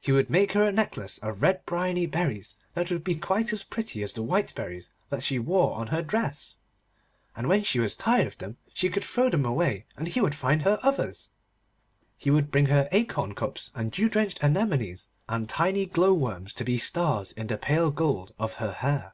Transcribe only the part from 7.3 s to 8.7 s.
and when she was tired of them,